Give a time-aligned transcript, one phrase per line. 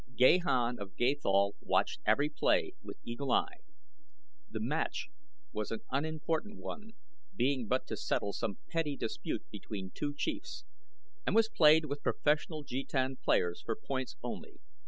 [0.15, 3.57] Gahan of Gathol watched every play with eagle eye.
[4.49, 5.09] The match
[5.51, 6.93] was an unimportant one,
[7.35, 10.65] being but to settle some petty dispute between two chiefs,
[11.23, 14.59] and was played with professional jetan players for points only.